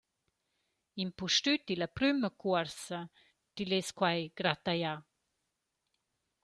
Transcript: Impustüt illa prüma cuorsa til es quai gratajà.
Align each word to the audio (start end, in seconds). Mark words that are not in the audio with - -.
Impustüt 1.03 1.67
illa 1.75 1.87
prüma 1.97 2.29
cuorsa 2.43 2.99
til 3.61 3.69
es 3.79 3.89
quai 4.01 4.19
gratajà. 4.41 4.93